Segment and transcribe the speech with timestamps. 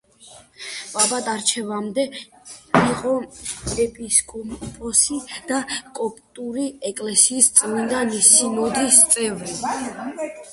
[0.91, 2.05] პაპად არჩევამდე
[2.93, 3.11] იყო
[3.83, 5.19] ეპისკოპოსი
[5.51, 5.59] და
[6.01, 8.01] კოპტური ეკლესიის წმინდა
[8.31, 9.55] სინოდის წევრი.